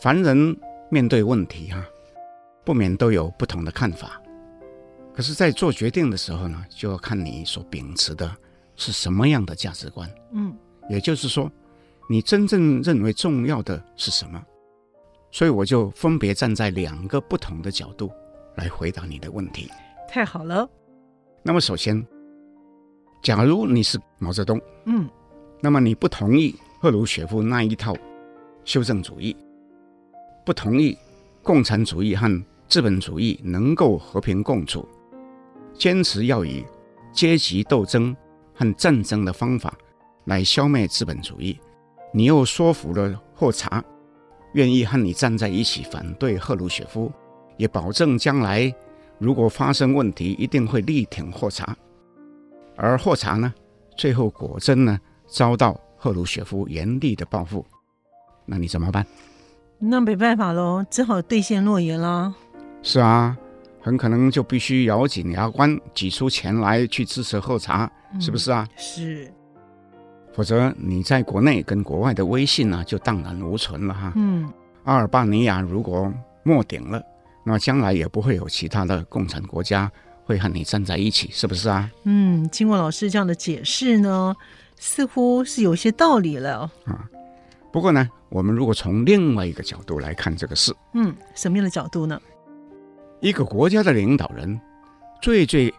[0.00, 0.56] 凡人
[0.90, 1.84] 面对问题哈。
[2.66, 4.18] 不免都有不同的看法，
[5.14, 8.34] 可是，在做决定的时候呢，就要看你所秉持的
[8.74, 10.10] 是什么样的价值观。
[10.32, 10.56] 嗯，
[10.88, 11.52] 也就是说，
[12.08, 14.42] 你真正认为重要的是什么？
[15.30, 18.10] 所以，我就分别站在两个不同的角度
[18.56, 19.70] 来回答你的问题。
[20.08, 20.68] 太好了。
[21.42, 22.06] 那么，首先，
[23.22, 25.08] 假如你是毛泽东，嗯，
[25.60, 27.94] 那么你不同意赫鲁雪夫那一套
[28.64, 29.36] 修正主义，
[30.44, 30.96] 不同意
[31.42, 34.88] 共产主义和资本主义能够和平共处，
[35.74, 36.64] 坚持要以
[37.12, 38.16] 阶级斗争
[38.54, 39.74] 和战争的方法
[40.24, 41.58] 来消灭资本主义。
[42.12, 43.84] 你又说服了霍查，
[44.54, 47.12] 愿意和你站在一起反对赫鲁雪夫，
[47.56, 48.74] 也保证将来
[49.18, 51.76] 如果发生问题，一定会力挺霍查。
[52.76, 53.52] 而霍查呢，
[53.96, 57.64] 最后果真呢遭到赫鲁雪夫严厉的报复，
[58.44, 59.06] 那你怎么办？
[59.78, 62.34] 那没办法喽，只好兑现诺言啦。
[62.82, 63.36] 是啊，
[63.80, 68.66] 很可能就必须咬紧牙关挤出钱来去支持霍查，嗯、是不是啊？
[68.76, 69.32] 是，
[70.32, 74.12] 否则你在国内跟国外的威信呢、啊，就荡然无存了哈。
[74.16, 74.50] 嗯，
[74.84, 76.12] 阿尔巴尼亚如果
[76.42, 77.02] 没顶了，
[77.44, 79.90] 那将来也不会有其他的共产国家
[80.24, 81.90] 会和你站在一起，是不是啊？
[82.04, 84.34] 嗯，经过老师这样的解释呢，
[84.78, 86.70] 似乎是有些道理了。
[86.86, 87.08] 啊，
[87.70, 92.18] 不过呢，我们如果从另外一个角度来看这个事，嗯，什么样的角度呢？
[93.20, 94.58] 一个国家的领导人，
[95.20, 95.72] 最最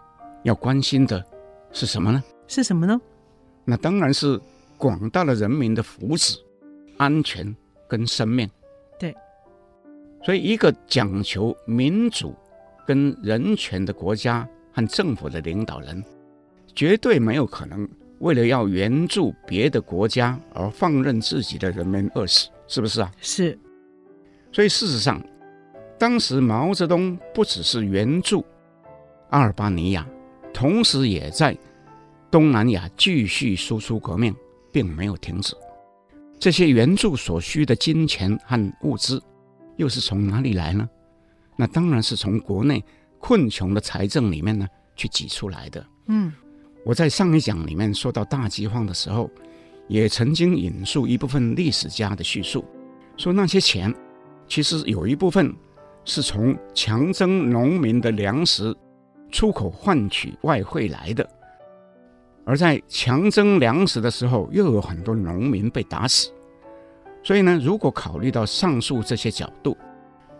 [0.44, 1.24] 要关心的
[1.72, 2.22] 是什么呢？
[2.46, 3.00] 是什么呢？
[3.64, 4.40] 那当然是
[4.76, 6.36] 广大的人民的福祉、
[6.98, 7.54] 安全
[7.88, 8.48] 跟生命。
[10.26, 10.34] 对。
[10.34, 12.34] 所以，一个讲求民主
[12.84, 16.02] 跟人权的国家和政府的领导人，
[16.74, 23.12] 绝对没有可能为了要援助别的国家而放任自己的人民饿死，是不是啊？
[23.20, 23.56] 是。
[24.50, 25.22] 所以，事实上。
[25.98, 28.44] 当时毛泽东不只是援助
[29.30, 30.06] 阿尔巴尼亚，
[30.52, 31.56] 同时也在
[32.30, 34.36] 东南亚继续输出革命，
[34.70, 35.56] 并没有停止。
[36.38, 39.22] 这些援助所需的金钱和物资，
[39.76, 40.88] 又是从哪里来呢？
[41.56, 42.84] 那当然是从国内
[43.18, 45.86] 困穷的财政里面呢去挤出来的。
[46.06, 46.32] 嗯，
[46.84, 49.30] 我在上一讲里面说到大饥荒的时候，
[49.88, 52.64] 也曾经引述一部分历史家的叙述，
[53.16, 53.94] 说那些钱
[54.46, 55.54] 其实有一部分
[56.04, 58.76] 是从强征农民的粮食
[59.32, 61.28] 出口换取外汇来的，
[62.44, 66.30] 而在强征粮食的时候，又有很多农民被打死。
[67.26, 69.76] 所以呢，如果考虑到上述这些角度，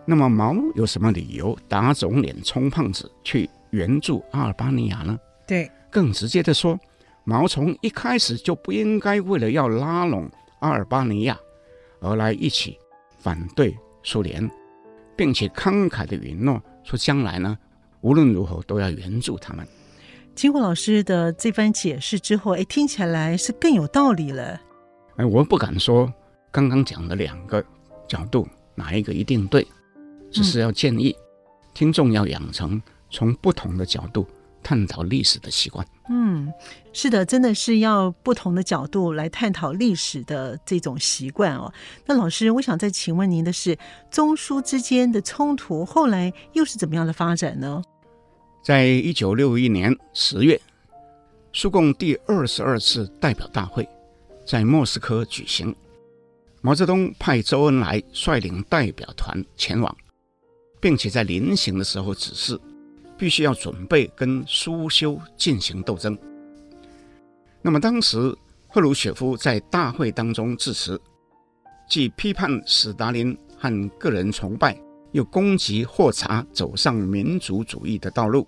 [0.05, 5.19] 那么毛有什么理由打肿脸充胖子去援助阿尔巴尼亚呢？
[5.49, 6.79] 对，更直接的说，
[7.25, 10.31] 毛从一开始就不应该为了要拉拢
[10.61, 11.37] 阿尔巴尼亚
[11.99, 12.79] 而来一起
[13.19, 14.49] 反对苏联，
[15.17, 17.59] 并且慷慨的允诺说将来呢，
[18.01, 19.67] 无论如何都要援助他们。
[20.37, 24.61] 经过老师的这番解释之后，哎，听起来是更有道理了。
[25.17, 26.15] 哎，我不敢说。
[26.51, 27.65] 刚刚讲的两个
[28.09, 29.67] 角度，哪一个一定对？
[30.31, 31.17] 只是要建议
[31.73, 32.81] 听众要养成
[33.11, 34.27] 从不同的角度
[34.63, 35.87] 探讨历史的习惯。
[36.09, 36.53] 嗯，
[36.93, 41.73] 是的，真的是要不同的角度来探讨历史的这种习惯哦。
[42.07, 43.79] 那老师，我想再请问您的是，
[44.11, 47.83] 中苏之间的冲突后来又是怎么样的发展呢？
[48.63, 50.61] 在一九六一年十月，
[51.53, 53.89] 苏共第二十二次代表大会
[54.45, 55.75] 在莫斯科举行。
[56.67, 59.97] 毛泽东派周恩来率领代表团前往，
[60.81, 62.61] 并且在临行的时候指示，
[63.17, 66.19] 必须要准备跟苏修进行斗争。
[67.63, 68.37] 那么当时
[68.67, 71.01] 赫鲁雪夫在大会当中致辞，
[71.89, 74.77] 既批判史达林和个人崇拜，
[75.13, 78.45] 又攻击霍查走上民族主义的道路，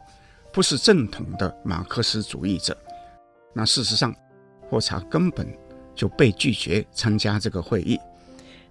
[0.53, 2.77] 不是正统的马克思主义者。
[3.55, 4.12] 那事实上，
[4.69, 5.57] 霍查根本
[5.99, 7.99] 就被拒绝参加这个会议。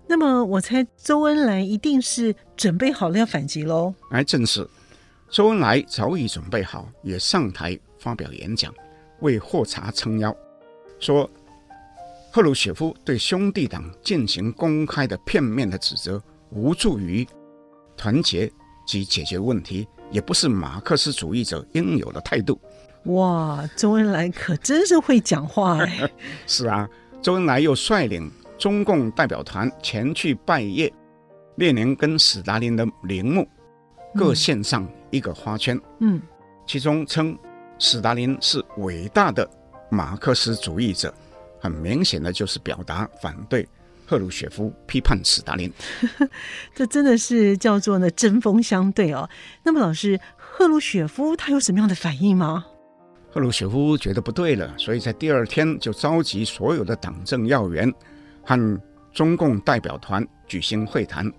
[0.08, 3.94] 那么我猜周恩来一定是准备好了要反击喽。
[4.12, 4.66] 哎，正是，
[5.30, 8.74] 周恩来早已准备好，也上台发表演讲，
[9.20, 10.34] 为霍查撑腰，
[11.02, 11.30] 说
[12.32, 17.28] 赫鲁雪夫对兄弟党进行公开的片面的指责，无助于
[17.98, 18.50] 团结
[18.88, 22.58] 及解决问题，也不是马克思主义者应有的态度。
[23.06, 26.10] 哇，周恩来可真是会讲话哎。
[26.48, 26.88] 是啊，
[27.28, 28.32] 周恩来又率领。
[28.58, 30.90] 中共代表团前去拜谒
[31.58, 33.46] 列宁跟斯大林的陵墓，
[34.16, 35.78] 各献上一个花圈。
[36.00, 36.22] 嗯，
[36.66, 37.38] 其中称
[37.80, 39.46] 斯大林是伟大的
[39.90, 41.14] 马克思主义者，
[41.60, 43.68] 很明显的就是表达反对
[44.06, 45.70] 赫鲁雪夫批判斯大林。
[46.74, 49.30] 这真的是叫做呢针锋相对哦。
[49.64, 52.66] 那么老师，赫鲁雪夫他有什么样的反应吗？
[53.38, 57.94] 赫鲁雪夫觉得不对了，所以在第二天就召集所有的党政要员。
[58.44, 58.82] 和
[59.14, 61.32] 中共代表团举行会谈，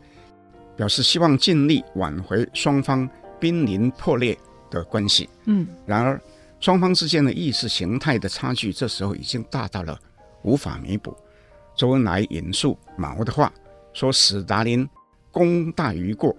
[0.76, 4.38] 表示希望尽力挽回双方濒临破裂
[4.70, 5.28] 的关系。
[5.46, 6.20] 嗯，然而
[6.61, 9.99] 双方之间的意识形态的差距，这时候已经大到了
[10.42, 11.12] 无法弥补。
[11.74, 13.53] 周恩来引述毛的话
[13.92, 14.88] 说：“史达林
[15.32, 16.32] 功大于过，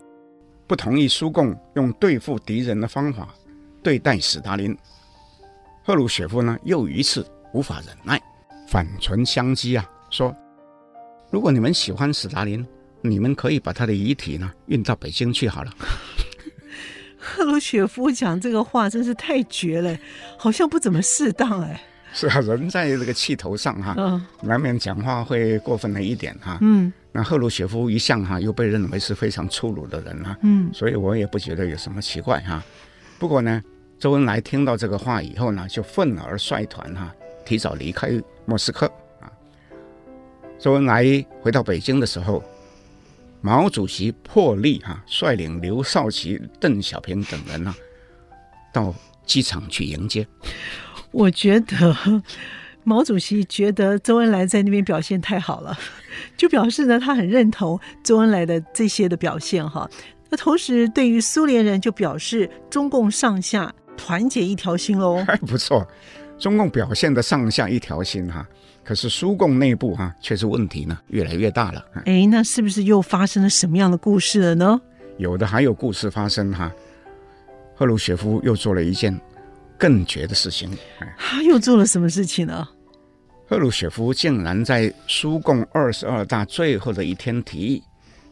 [0.65, 3.27] 不同意苏共用对付敌人的方法
[3.83, 4.73] 对待史达林。”
[5.89, 8.21] 赫鲁雪夫呢，又一次无法忍耐，
[8.67, 10.31] 反唇相讥啊，说。
[11.31, 12.63] 如果你们喜欢史达林，
[13.01, 15.73] 你们可以把他的遗体呢运到北京去好了。
[17.17, 19.97] 赫鲁雪夫讲这个话真是太绝了，
[20.37, 21.81] 好像不怎么适当哎。
[22.13, 26.59] 是啊，人在这个气头上哈，嗯，难免讲话会过分了一点哈。
[26.61, 32.63] 嗯，那赫鲁雪夫一向哈又被认为是非常粗鲁的人哈，嗯，所以我也不觉得有什么奇怪哈。
[33.17, 33.59] 不过呢，
[33.99, 37.13] 周恩来听到这个话以后呢，就愤而率团哈，
[37.45, 38.09] 提早离开
[38.45, 38.85] 莫斯科
[39.19, 39.29] 啊。
[40.57, 41.03] 周恩来
[41.41, 42.41] 回到北京的时候，
[43.41, 47.75] 毛主席破例哈率领刘少奇、邓小平等人呢，
[48.71, 48.95] 到
[49.25, 50.25] 机场去迎接。
[51.11, 51.93] 我觉得
[52.85, 55.77] 毛主席觉得周恩来在那边表现太好了，
[56.37, 59.89] 就表示呢他很认同周恩来的这些的表现哈。
[60.29, 65.23] 那同时对于苏联人就表示中共上下团结一条心喽。
[65.25, 65.87] 还 不错，
[66.37, 68.47] 中共表现的上下一条心哈。
[68.83, 71.85] 可是苏共内部哈、啊，却是问题呢越来越大了。
[72.05, 74.81] 哎，那是不是又发生了什么样的故事了呢？
[75.17, 76.71] 有的还有故事发生哈。
[77.75, 79.17] 赫鲁雪夫又做了一件
[79.77, 80.69] 更绝的事情。
[81.17, 82.67] 他又做了什么事情呢？
[83.47, 87.83] 赫鲁雪夫竟然在苏共二十二大最后的一天提议，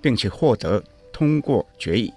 [0.01, 2.13] 并且获得通过决议，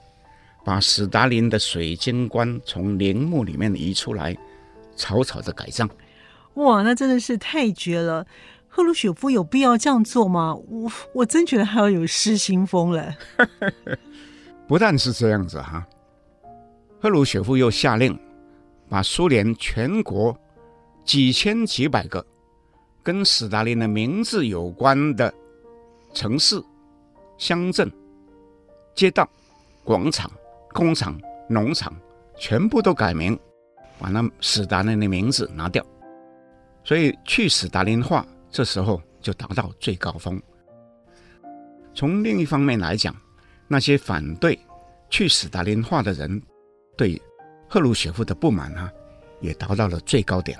[0.64, 4.36] 把史达林的水晶棺从陵墓里面移出来，
[4.96, 5.88] 草草的改葬。
[6.54, 8.26] 哇，那真的是太绝了！
[8.68, 10.54] 赫鲁雪夫有必要这样做吗？
[10.54, 13.14] 我我真觉得他要有失心疯了。
[14.68, 15.84] 不但是这样子哈，
[17.00, 18.16] 赫鲁雪夫又下令，
[18.88, 20.38] 把苏联全国
[21.04, 22.24] 几千几百个
[23.02, 25.32] 跟斯大林的名字有关的
[26.14, 26.62] 城市、
[27.38, 27.90] 乡镇、
[28.94, 29.28] 街道、
[29.82, 30.30] 广场、
[30.72, 31.94] 工厂、农场，
[32.36, 33.38] 全部都改名，
[33.98, 35.84] 把那斯大林的名字拿掉。
[36.84, 40.40] 所以去斯大林化，这时候就达到最高峰。
[41.94, 43.14] 从另一方面来讲，
[43.68, 44.58] 那些反对
[45.08, 46.42] 去斯大林化的人。
[46.96, 47.18] 对
[47.66, 48.92] 赫鲁雪夫的不满啊，
[49.40, 50.58] 也达到了最高点。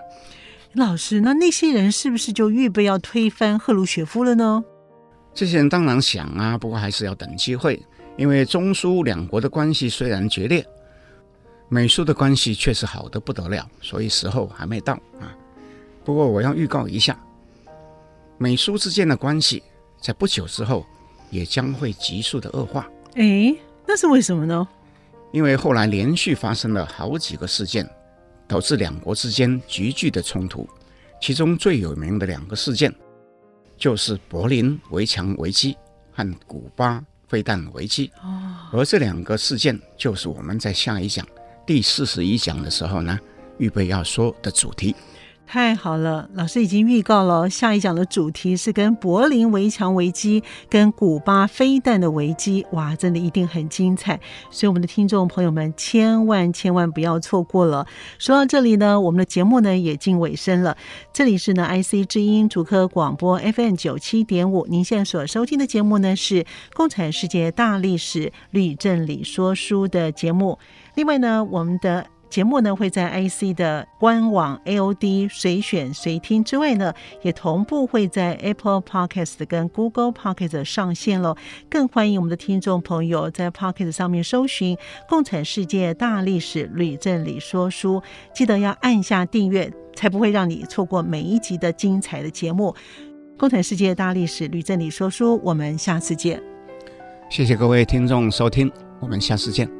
[0.73, 4.65] 老师，那那些人是不是就预备要推翻赫鲁雪夫了呢？
[5.35, 7.79] 这些人当然想啊，不过还是要等机会。
[8.21, 10.63] 因为中苏两国的关系虽然决裂，
[11.71, 15.35] 美苏的关系却是好得不得了，所以时候还没到啊。
[16.05, 17.19] 不过我要预告一下，
[18.37, 19.63] 美苏之间的关系
[20.03, 20.85] 在不久之后
[21.31, 22.87] 也将会急速的恶化。
[23.15, 23.57] 哎，
[23.87, 24.69] 那是为什么呢？
[25.33, 27.89] 因为后来连续发生了好几个事件，
[28.47, 30.69] 导致两国之间急剧的冲突。
[31.23, 32.95] 其中最有名的两个事件，
[33.79, 35.75] 就是柏林围墙危机
[36.13, 38.11] 和古巴飞弹危机。
[38.73, 41.25] 而这两个事件，就是我们在下一讲
[41.65, 43.19] 第四十一讲的时候呢，
[43.59, 44.95] 预备要说的主题。
[45.53, 57.85] 太好了，老师已经预告了，下一讲的主题是跟柏林围墙危机、跟古巴飞弹的危机，哇，真的一定很精彩，所以我们的听众朋友们千万千万不要错过了。
[58.17, 60.77] 说到这里呢，我们的节目呢也近尾声了。
[61.13, 66.45] 这里是呢 IC 之音主科广播 FM 九七点五，您现在所收听的节目呢是
[66.77, 70.61] 《共产世界大历史吕正理说书》的节目。
[70.95, 81.37] 另外呢，我们的节目呢会在 IC 的官网 AOD 随选随听之外呢，也同步会在 Apple Podcast 跟 Google Podcast 上线喽。
[81.69, 84.77] 更欢迎我们的听众朋友在 Podcast 上面搜寻
[85.09, 87.97] 《共产世界大历史吕正理说书》，
[88.33, 92.75] 记得要按下订阅，才不会让你错过每一集的精彩的节目。
[93.39, 96.41] 《共产世界大历史吕正理说书》，我们下次见。
[97.29, 98.71] 谢谢各位听众收听，
[99.01, 99.80] 我们下次见。